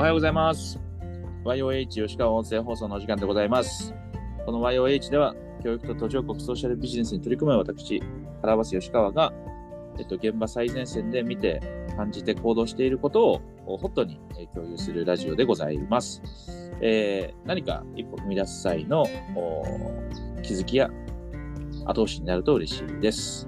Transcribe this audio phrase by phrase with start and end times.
[0.00, 0.80] おはようございます。
[1.44, 3.92] YOH 吉川音声放送のお時間でございます。
[4.46, 8.02] この YOH では、教育と途上国ソーシャルビジネスに取り組む私、
[8.40, 9.30] 原橋吉川が、
[9.98, 11.60] えっと、現場最前線で見て、
[11.98, 14.18] 感じて行動していることをホットに
[14.54, 16.22] 共有するラジオでございます。
[16.80, 19.04] えー何か一歩踏み出す際の
[20.42, 20.88] 気づきや
[21.84, 23.46] 後押しになると嬉しいです。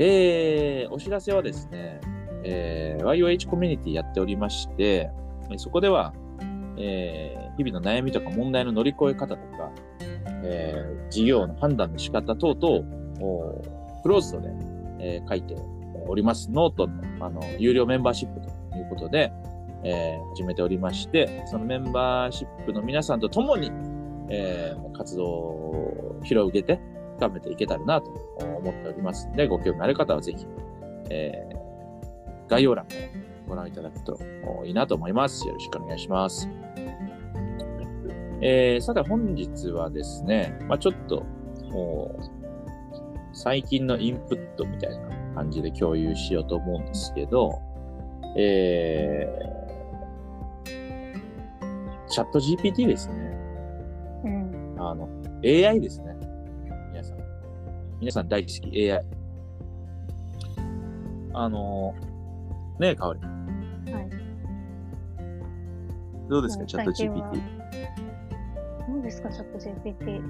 [0.00, 2.00] えーお知らせはですね、
[2.44, 5.10] えー YOH コミュニティやっておりまして、
[5.56, 6.12] そこでは、
[6.76, 9.70] えー日々の悩みとか問題の乗り越え方とか、
[10.42, 13.62] えー事業の判断の仕方等々を
[14.02, 14.48] クローズドで、
[15.00, 15.54] えー書いて
[16.06, 16.50] おります。
[16.50, 19.32] ノートのあの有料メンバーシップということで、
[19.84, 23.70] えー始めておりまして、そのメンバーシップの皆さんと共に、
[24.28, 26.80] えー活動を広げて
[27.16, 30.46] 深めていけたらなと思っておりますので、ご興味ある方はぜひ、
[31.10, 31.63] えー
[32.48, 32.88] 概要欄を
[33.48, 34.18] ご覧いただくと
[34.64, 35.46] いいなと思います。
[35.46, 36.48] よろしくお願いします。
[38.40, 41.24] えーさて本日はですね、まあ、ちょっと、
[43.32, 47.58] 最近のインプットみたいな感じで共有しようと思うんですけど、
[48.36, 53.14] えー、チャット GPT ですね。
[54.24, 54.76] うん。
[54.78, 55.08] あの、
[55.44, 56.16] AI ですね。
[56.92, 57.18] 皆さん。
[58.00, 59.04] 皆さん大好き、AI。
[61.32, 61.94] あの、
[62.78, 63.20] ねえ、かおり。
[63.20, 63.26] は
[64.00, 64.08] い。
[66.28, 67.40] どうですか、うんチャット GPT。
[68.88, 70.20] 何ですか、チャット GPT。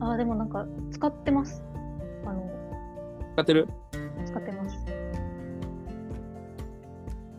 [0.00, 1.64] ああ、でもなんか、使ってます。
[2.24, 2.50] あの、
[3.34, 3.68] 使ってる？
[4.24, 4.76] 使ってます。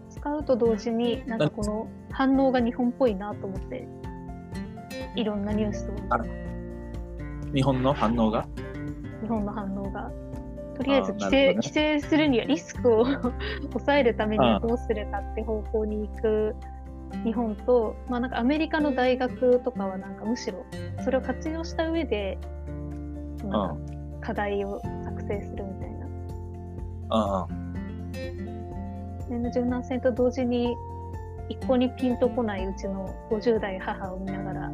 [0.10, 3.88] 使うと同時に、なんかこの反応が日本っぽいなと思って、
[5.16, 5.94] いろんなニュースを
[7.54, 8.48] 日本の反応が？
[9.22, 10.12] 日本の反応が。
[10.76, 11.54] とりあえず規制、ね。
[11.56, 13.06] 規制するにはリスクを
[13.72, 16.56] 抑えるためにはどうするかって方向に行く
[17.24, 20.66] 日本と、まあなんかアメリカの大学とかはなんかむしろ
[21.04, 22.38] それを活用した上で、
[23.44, 23.78] なんか
[24.22, 26.08] 課題を作成するみたいな。
[27.10, 27.48] ああ、
[29.30, 30.76] 年の柔軟性と同時に
[31.50, 34.72] 一向にピンとこないうちの50代母を見ながら、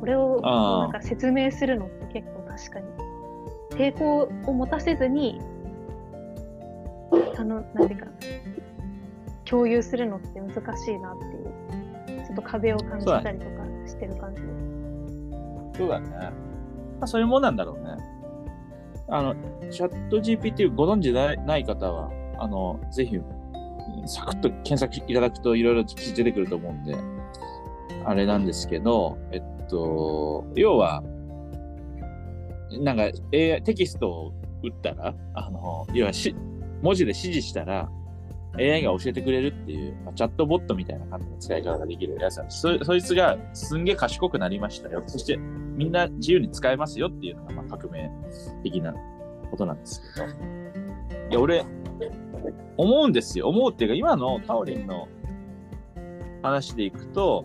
[0.00, 2.86] これをなんか説明するのって結構確かに
[3.82, 5.40] 抵抗を持たせずに、
[7.36, 8.06] あの、なんていうか、
[9.44, 13.50] 共有するのって難しいなっていう、ちょっと壁を感じたりとか
[13.86, 14.48] してる感じで
[15.72, 15.78] す。
[15.78, 16.08] そうだね。
[16.10, 16.30] ま
[17.00, 17.96] あ、そういうもんなんだろうね。
[19.08, 19.34] あの、
[19.70, 23.20] チャット GPT ご存知ない方は、あの、ぜひ、
[24.06, 26.96] サクッと検索いただくといろいろ記事出てくると思うんで、
[28.04, 31.02] あれなんですけど、えっと、要は、
[32.80, 36.34] なんか、AI、テキストを打ったら、あの、要はし、
[36.82, 37.90] 文字で指示したら、
[38.58, 42.60] AI が教えてくれるっていう、まあ、チャットボットみたいな感じの使い方ができるやつなんです。
[42.60, 45.02] そそいつがすんげえ賢くなりましたよ。
[45.06, 48.10] そして、みんな自由に使えますよっていうのが、まあ、革命
[48.62, 48.94] 的な
[49.50, 50.26] ことなんですけど。
[50.26, 51.64] いや、俺、
[52.76, 53.48] 思うんですよ。
[53.48, 55.08] 思うっていうか、今のカオリンの
[56.42, 57.44] 話でいくと、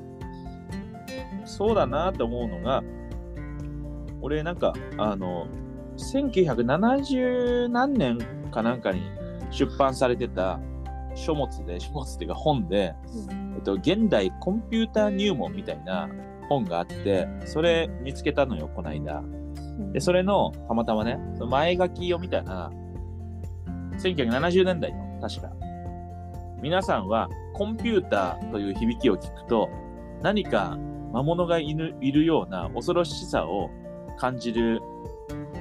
[1.46, 2.84] そうだなと思うのが、
[4.22, 5.48] 俺なんか、あの、
[5.98, 8.20] 1970何年
[8.52, 9.02] かなんかに
[9.52, 10.60] 出版されてた
[11.16, 12.96] 書物で、 書物っていうか本で、
[13.56, 16.10] えっと、現代コンピューター入門みたいな
[16.50, 19.24] 本があって、それ見つけたのよ、この間。
[19.92, 22.72] で、それの、たまたまね、その前書きを見たら、
[23.98, 25.52] 1970年代の、確か。
[26.62, 29.70] 皆さんは、コンピューターという響きを聞くと、
[30.22, 30.78] 何か
[31.12, 33.70] 魔物がいるいるような恐ろしさを
[34.18, 34.82] 感じる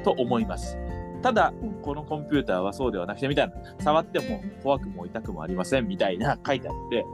[0.04, 0.78] と思います。
[1.22, 1.52] ただ、
[1.82, 7.04] このコンピューターはそうではなくて、みたいな、触っても怖くも痛くもありません、みたいな書いてあって、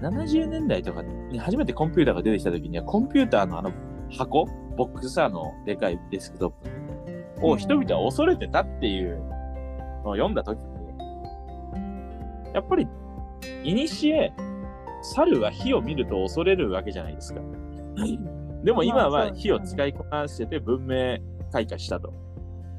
[0.00, 3.72] 70年代とかに初めてコンピューターが出てきた時には、コンピューターのあの
[4.10, 9.18] 箱、ボックスさ、あのでかいデスクトップを人々は恐れてたっていう
[10.04, 10.64] のを読んだ時に、
[12.52, 12.88] やっぱり、
[13.62, 14.32] いにしえ、
[15.02, 17.40] 猿は火を見ると恐れるわけじゃないですか。
[18.64, 21.18] でも今は火を使いこなしてて文明
[21.52, 22.12] 開化したと。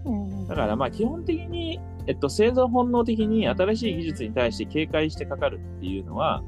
[0.06, 6.44] うんだからまあ基本的に、えっと、生存本能的に新しい技術に対して警戒してかかるっていうのは、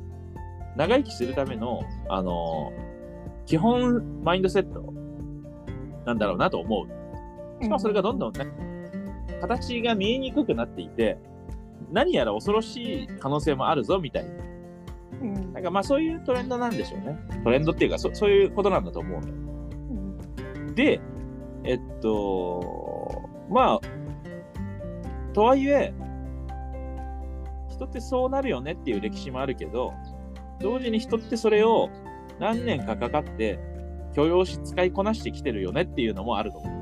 [0.75, 2.71] 長生きするための、あの
[3.47, 4.93] 基本マインドセット
[6.05, 7.63] なんだろうなと思う。
[7.63, 8.45] しかもそれがどんどんね、
[9.41, 11.17] 形が見えにくくなっていて、
[11.91, 14.29] 何やら恐ろしい可能性もあるぞみたいな。
[15.21, 17.17] うんなんかまあそういうトレンドなんでしょうね。
[17.43, 19.33] トレンドっていうかそ、そういうことなんだと思うのよ。
[19.33, 21.01] うんで、
[21.63, 25.93] えっと、まあ、とはいえ、
[27.69, 29.93] 人ってそうなるよねっていう歴史もあるけど、
[30.59, 31.89] 同時に人ってそれを
[32.39, 33.59] 何年かかかって
[34.15, 36.77] 許容し使いこなしてきてるよねっていうのもあると思う。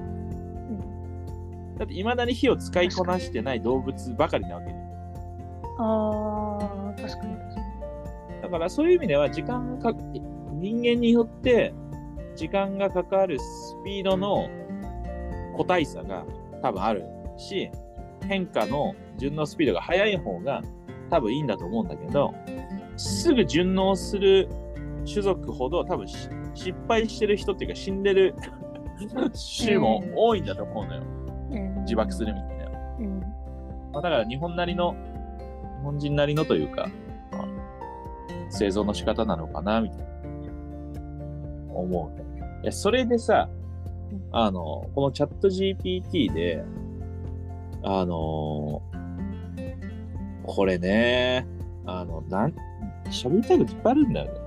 [1.77, 4.73] だっていまだに火を使いこなしてない動物ばかりなわけで。
[5.77, 7.54] ああ、確かに
[8.45, 9.99] だからそういう意味では時間がか
[10.53, 11.73] 人間によって
[12.35, 14.49] 時間がかかるスピードの
[15.55, 16.25] 個体差が
[16.61, 17.03] 多分ある
[17.37, 17.69] し
[18.27, 20.61] 変化の順応スピードが速い方が
[21.09, 22.33] 多分いいんだと思うんだけど
[22.97, 24.49] すぐ順応する
[25.07, 28.35] 種族ほど多分し失敗してる人っていうか死んでる
[29.63, 31.01] 種も多いんだと思うのよ、
[31.49, 31.59] に。
[31.59, 32.65] うん自爆するみたいな。
[32.99, 33.19] うん。
[33.93, 34.95] まあ、だから日本なりの、
[35.79, 36.89] 日本人なりのというか、まあ、
[38.55, 40.05] 製造の仕方なのかな、みたいな、
[41.73, 42.11] 思
[42.63, 43.49] うそれでさ
[44.11, 46.63] うん、あの、このチャット GPT で、
[47.83, 48.81] あの
[50.43, 51.45] これね、
[51.85, 52.53] あの、なん、
[53.09, 54.39] 喋りたいこといっぱいあるんだよね。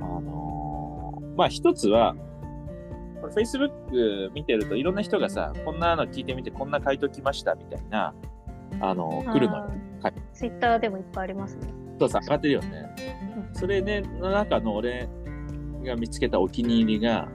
[0.00, 2.14] あのまあ一つは、
[3.20, 8.14] これ Facebook 見てるといろんな人がさ、こんなの聞いてみて、こんな回答来ましたみたいな、
[8.80, 9.62] あの、来るのよ。
[10.02, 11.79] はいツイッターでもいっぱいありますね。
[12.00, 12.94] そうさ、上がってるよね。
[13.52, 15.06] それで、の中の俺
[15.84, 17.28] が見つけたお気に入りが、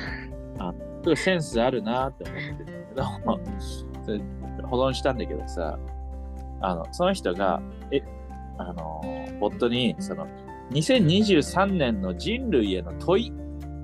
[0.58, 0.72] あ、
[1.02, 4.20] すごいセンスあるなって思ってるんだけど、それ
[4.62, 5.78] 保存したんだけどさ、
[6.62, 7.60] あの、その人が、
[7.90, 8.02] え、
[8.56, 9.02] あの、
[9.38, 10.26] ボットに、その、
[10.70, 13.32] 2023年の人類への問い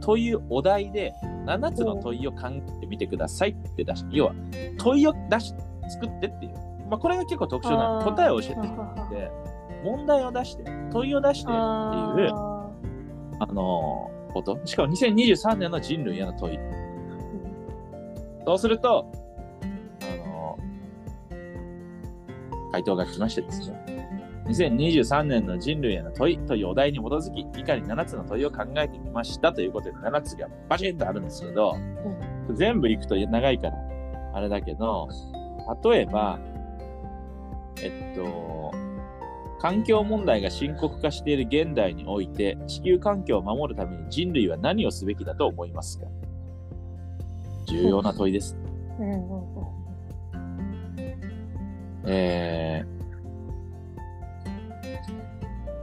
[0.01, 1.13] というお題で、
[1.45, 4.35] 7つの問いを考えてみてくださいって出し、要は、
[4.79, 5.55] 問いを出し、
[5.91, 6.53] 作ってっていう。
[6.89, 9.31] まあ、これが結構特徴な答えを教えてはははで、
[9.83, 11.59] 問題を出して、問いを出してっていう、
[12.33, 12.71] あ
[13.41, 14.61] あのこと。
[14.65, 16.59] しかも2023年の人類への問い。
[18.45, 19.11] そうすると、
[20.03, 20.59] あの
[22.73, 24.03] 回答が来ましてですね。
[24.47, 31.77] 2023年の人類への問いというお題に基づき、以下に7つの問いを考えてみましたということで、7つがバシッとあるんですけど、
[32.55, 33.75] 全部いくと長いから、
[34.35, 35.09] あれだけど、
[35.85, 36.39] 例えば、
[37.83, 38.62] えっと、
[39.63, 46.07] 環境問題が深刻化している現代において、地球環境を守るために人類は何をすべきだと思いますか？
[47.69, 48.59] 重要な問いです。
[48.99, 49.13] ーうん
[52.07, 52.93] えー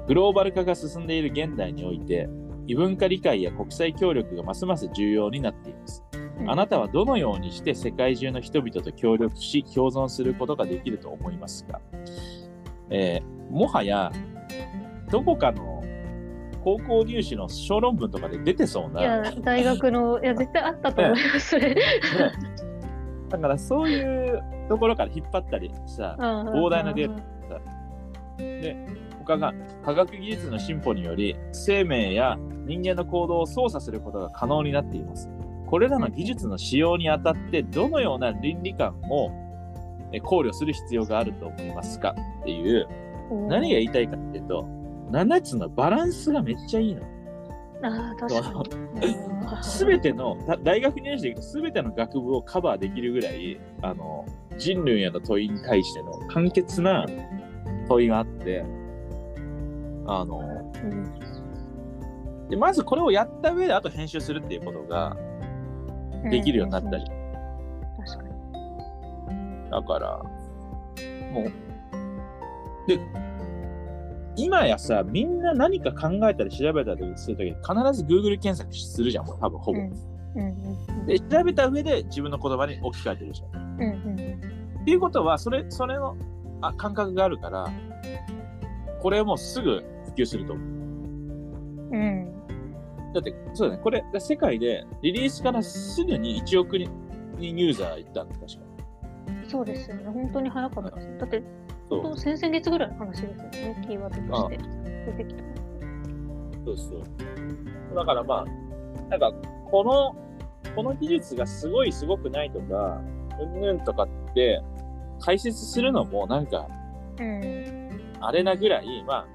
[0.07, 2.27] グローバル化が進んでいる現代において、
[2.67, 6.03] 異文化理解や国際協力がますます重要になっています。
[6.13, 11.79] うんあなたはどのようにして世界中の人々と協力し、共存することができると思いますか、
[12.89, 14.11] えーもはや、
[15.09, 15.83] どこかの
[16.63, 21.73] 高校入試の小論文とかで出てそういな、や、大学の、いや、 絶対あったと思います、それ。
[21.73, 21.81] ね。
[23.29, 24.01] だからそうい
[24.31, 27.15] うところから引っ張ったりさ、膨大なデー
[28.61, 28.75] で、
[29.19, 29.53] 他が
[29.83, 35.29] 科学技術の進歩により生命や人間の行動を操作することが可能になっています。
[35.67, 39.48] これらの技術の使用にあたってどのような倫理観をえ
[40.21, 42.87] 考慮する必要があると思いますかっていう
[43.47, 44.65] 何が言いたいかっていうと
[45.11, 47.03] 7つのバランスがめっちゃいいの。
[47.81, 48.41] ああ、確
[49.85, 54.25] べてのだ大学入試でいくとすべての学部をカバーできるぐらいあの
[54.57, 57.05] 人類への問いに対しての簡潔な
[57.87, 58.65] 問いがあって
[60.05, 61.19] あのうん
[62.49, 65.15] でまずこれをやった上であと編集するっていうことが
[66.29, 67.18] できるようになったり、うん。
[69.69, 70.23] だから
[71.31, 72.99] もうで
[74.35, 79.85] 今やさみんな何か考えたり調べたりするときに必ず Google 検索するじゃんもう多分ほぼ、うん
[80.35, 83.61] うんで調べた上で自分の言葉に置き換えてるじゃん。
[83.61, 86.15] うんうんっていうことは、それ、それの
[86.61, 87.67] あ感覚があるから、
[89.01, 90.65] これもうすぐ普及すると思う。
[90.65, 91.93] うん。
[91.93, 92.35] うん
[93.13, 96.91] だって、そうだね、これ、世界でリリースからすぐに1億人
[97.39, 98.68] ユーザーいったんだ、確か。
[99.47, 100.03] そうですよね。
[100.05, 101.17] 本当に早かったです。
[101.17, 101.43] だって、
[102.17, 103.85] 先々月ぐらいの話ですよね。
[103.87, 104.63] キーワードとして
[105.05, 105.43] 出てきた。
[106.65, 107.95] そうそう。
[107.95, 109.31] だからまあ、なんか、
[109.71, 110.15] この、
[110.75, 113.01] この技術がすごいすごくないとか、
[113.41, 114.61] うんぬんとかって、
[115.19, 116.67] 解説するのもなんか、
[117.19, 117.89] うん。
[118.21, 119.25] あれなぐらい、まあ、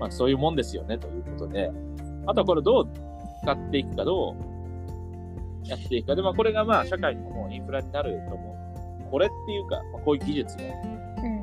[0.00, 1.70] まあそういうもんですよねということで、
[2.26, 2.88] あとはこれどう
[3.42, 6.16] 使っていくか、どうやっていくか。
[6.16, 8.55] で、まあこれがまあ社会のインフラになると思う。
[9.10, 10.64] これっていうか、まあ、こういう技術が。
[10.64, 11.40] うん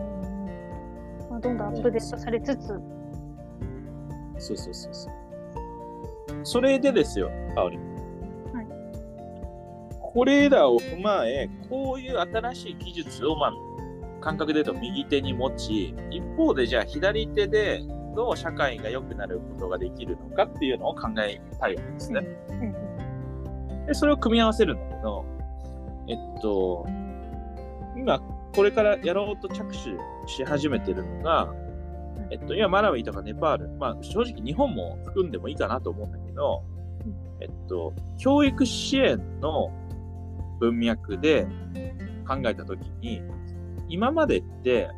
[1.29, 2.67] まあ、どんどんアップデートされつつ、
[4.37, 5.13] そうそうそうそう。
[6.43, 7.77] それでですよ、香り。
[7.77, 8.67] はい
[9.99, 13.53] これらを踏まえ、こういう新しい技術を、まあ、
[14.21, 17.81] 感覚で言うと右手に持ち、一方でじゃあ左手で
[18.15, 22.21] どう社会が良くなることができるのかっていうのを考えたいわけですね。
[22.49, 22.83] うん
[23.87, 25.25] で、それを組み合わせるんだけど、
[26.07, 26.85] えっと、
[28.03, 28.19] 今、
[28.53, 29.77] これからやろうと着手
[30.29, 31.53] し始めてるのが、
[32.31, 36.63] えっと、今、マラウイとかネパール、まあ、正直日本も含んでもいいかなと思うんだけど、
[37.39, 39.71] えっと、教育支援の
[40.59, 41.47] 文脈で
[42.27, 43.21] 考えたときに、
[43.87, 44.89] 今までって、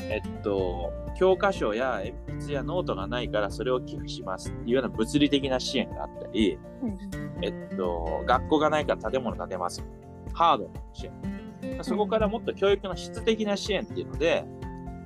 [0.00, 6.98] えっと、教科書や鉛筆やノートがないからそれを寄付しますっていうような物理的な支援があったり、うん
[7.40, 9.84] えっと、学校がないから建物建てます。
[10.32, 11.41] ハードな支援。
[11.82, 14.44] そこからもっと教育の質的な支援っていうので、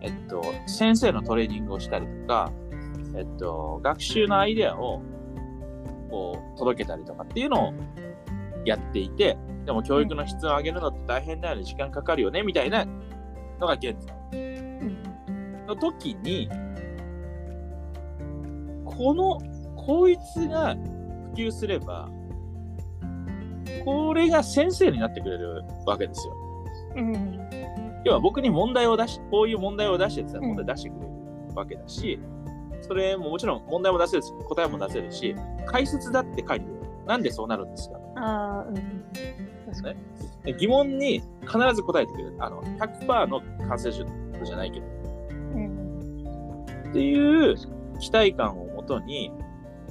[0.01, 2.53] えっと、先生のトレーニングをしたりとか、
[3.17, 5.03] えっと、学習のアイデアを、
[6.11, 7.75] こう、届けたりとかっていうのを
[8.65, 12.85] やっていて、でも教育の質を上げるのって大変だよね、時間かかるよね、みたいな
[13.59, 14.15] のが現在。
[14.33, 15.67] うん。
[15.67, 16.49] の時に、
[18.85, 19.39] この、
[19.77, 22.09] こいつが普及すれば、
[23.85, 26.46] これが先生になってくれるわけですよ。
[26.97, 27.41] うん
[28.05, 31.09] 要は僕に問題を出し、こういう問題を出してって言ったらうん問題出してくれる
[31.57, 32.21] わけだし、
[32.83, 35.35] それももちろん問題も出せるし、答えも出せるし、
[35.67, 36.73] 解説だって書いてる。
[37.05, 37.99] なんでそうなるんですか？
[38.17, 38.75] ああ、うん。
[39.73, 39.99] 確かに。
[40.45, 42.37] で疑問に必ず答えてくれる。
[42.39, 44.05] あの、100%の感染症
[44.45, 44.87] じゃないけど。
[44.87, 46.67] うん。
[46.91, 47.57] っていう
[47.99, 49.33] 期待感をもとに、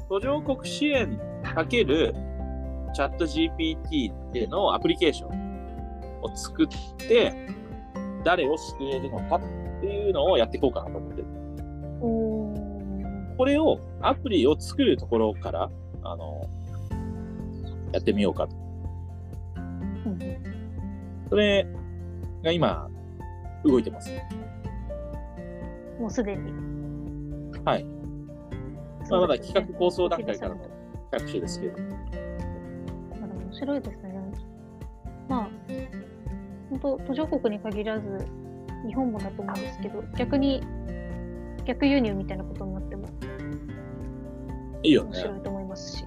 [0.07, 2.15] 途上国支援かける
[2.93, 5.44] チャット GPT ってのアプリケーション
[6.25, 6.67] を作っ
[6.98, 7.34] て、
[8.24, 9.41] 誰を救えるのかっ
[9.82, 11.25] ていうのをやっていこうかなと思ってる。
[13.38, 15.70] これを、アプリを作るところから、
[16.03, 16.50] あの、
[17.91, 18.55] やってみようかと。
[20.05, 20.20] うん
[21.29, 21.65] それ
[22.44, 22.88] が今、
[23.63, 24.12] 動いてます。
[26.00, 26.51] もうすでに。
[27.63, 27.84] はい。
[29.10, 30.55] まあ、まだ企画構想段階からの
[31.12, 31.77] ま着手ですけど。
[31.77, 34.13] だ面白いですね。
[35.27, 35.50] まあ、
[36.79, 38.27] 本当途上国に限らず、
[38.86, 40.62] 日本もだと思うんですけど、逆に、
[41.65, 43.08] 逆輸入みたいなことになっても
[44.84, 45.10] いいよね。
[45.10, 46.05] 面白いと思いますし、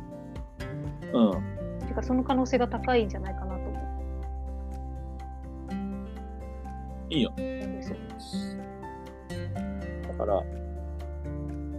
[1.13, 1.87] うん。
[1.87, 3.79] てかその可能性が高いんじゃないかなと思
[7.11, 7.33] いいよ。
[7.37, 7.45] うん
[7.77, 7.97] ですよ。
[10.09, 10.43] だから、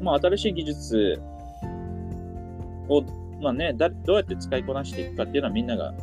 [0.01, 1.21] まあ、新しい技術
[2.87, 3.03] を、
[3.39, 5.93] まあね、だどうやって使いこなしていくかっていうのはみんなが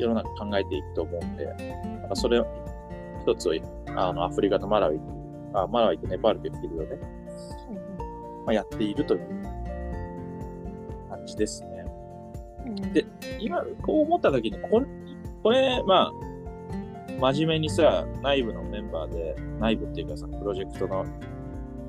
[0.00, 2.46] 世の中考えていくと思うんで、なんかそれを
[3.22, 3.52] 一つを
[3.88, 5.00] あのアフリカとマラウイ、
[5.54, 6.98] あマラウイとネパールという国をね、
[8.46, 9.42] まあ、やっているという
[11.08, 11.84] 感じですね。
[12.92, 13.04] で
[13.38, 14.86] 今、こう思った時に、これ、
[15.42, 16.12] これ、まあ、
[17.32, 21.04] 真面目にさ、内部のメンバーで、内部っていうかさ、プロジェクトの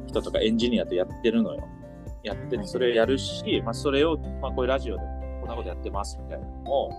[0.08, 1.68] 人とかエンジニアとやってるのよ。
[2.24, 5.02] やってて、はいそれをやるし、まあ、それを、まあ、こういうラジオで
[5.40, 6.92] こんなことやってますみたいなのを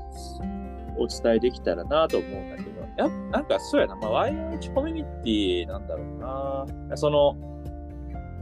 [0.98, 6.96] お伝えできたらなと思うんだけど、やなんかそうやな、まあ、YH コミュニティなんだろうな。
[6.96, 7.34] その、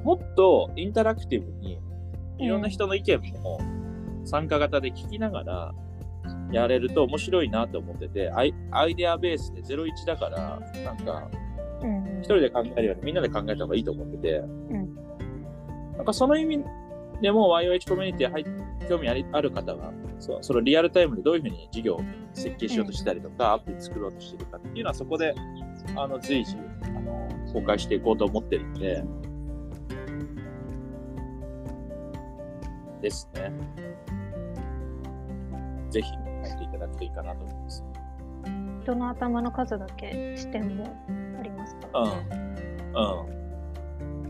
[0.05, 1.79] もっとインタラクティブに、
[2.39, 3.61] いろんな人の意見も
[4.25, 5.75] 参加型で聞きながら
[6.53, 11.29] やれると面白いなと思ってて、アイアイデアベースで01だから、なんか、
[12.21, 14.95] 一人で考えるよりみんなで考えた方がいいと思ってて、ん。
[15.97, 16.65] なんかその意味
[17.21, 18.45] でも YOH コミュニティ入っ
[18.89, 22.01] 興味ありある方は、そうそのリアルタイムでどういうふうに事業を
[22.33, 25.35] 設計しようとしたりとか、アプリ作ろうとしてるかっていうのはそこで、
[25.97, 29.05] あの、随時、あの、公開していこうと思ってるんで、
[33.01, 33.53] ですね。
[35.91, 37.85] ぜひ入っていただくといいかなと思います。
[38.83, 40.85] 人の頭の数だけ視点も
[41.39, 41.89] ありますか？
[41.93, 42.13] らね。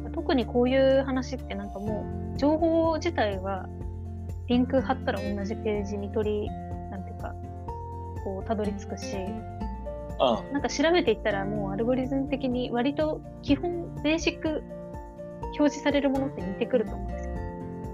[0.05, 0.13] うん。
[0.13, 3.67] 特にこういう話ってなんかもう情報自体は
[4.49, 6.51] リンク貼ったら同じページに取り
[6.91, 7.35] なんていうか
[8.25, 10.53] こうたどり着くしうん。
[10.53, 14.63] なんか調べていったらもうアルゴリズム的に割と基本ベーシック
[15.43, 17.35] 表示されるものって似てくると思うんですよ。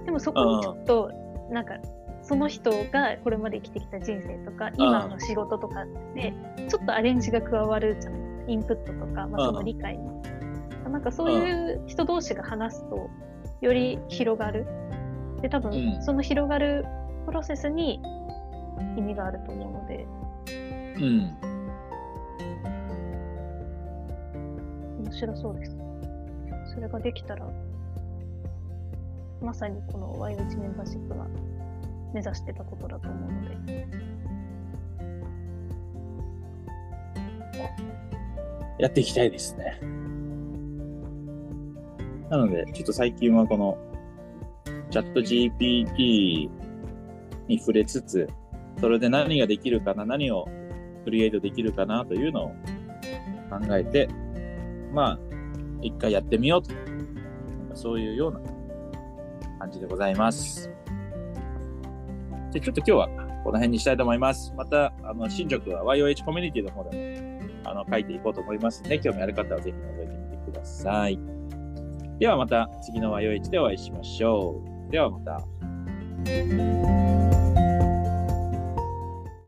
[0.05, 1.11] でもそこにちょっと
[1.51, 1.75] なんか
[2.23, 5.85] その人がこれまで生きてきた人生とか今の仕事とか
[6.15, 6.33] で
[6.69, 8.37] ちょっとアレンジが加わるじゃないですか。
[8.49, 10.05] インプットとか、まあ、その理解に
[10.89, 13.11] なんかそういう人同士が話すと
[13.61, 14.67] より広がる
[15.41, 16.85] で多う分んその広がる
[17.27, 18.01] プロセスに
[18.97, 20.07] 意味があると思うので
[20.97, 21.37] うん。
[25.05, 25.77] 面白そうです
[26.75, 27.47] それができたら
[29.41, 31.27] まさにこの Y1 メンバーシップが
[32.13, 33.87] 目指してたことだと思うので
[38.79, 39.79] やっていきたいですね。
[42.31, 43.79] なので、ちょっと最近はこの
[44.91, 46.51] チャット GPT
[47.49, 48.29] に触れつつ、
[48.81, 50.49] それで何ができるかな、何を
[51.05, 52.49] クリエイトできるかなというのを
[53.51, 54.09] 考えて、
[54.93, 55.19] まあ、
[55.83, 56.75] 一回やってみようと。
[57.77, 58.41] そういうような
[59.59, 60.71] 感じでございます。
[62.53, 63.09] で、ちょっと今日は
[63.45, 64.53] この辺にしたいと思います。
[64.57, 71.36] また、あの、進捗は YOH コミュニティの方でも、あの、書いていこうと思いますので、興味ある方はぜひ覗いてみてください。
[72.19, 74.91] ではまた次の和洋市でお会いしましょう。
[74.91, 75.43] ではまた。